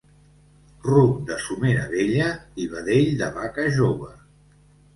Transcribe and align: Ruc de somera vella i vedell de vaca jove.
Ruc 0.87 1.19
de 1.27 1.37
somera 1.49 1.85
vella 1.93 2.31
i 2.65 2.67
vedell 2.73 3.15
de 3.23 3.31
vaca 3.39 3.69
jove. 3.79 4.13